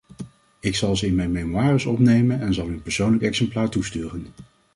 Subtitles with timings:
[0.59, 4.25] Ik zal ze in mijn memoires opnemen en zal u een persoonlijk exemplaar toesturen.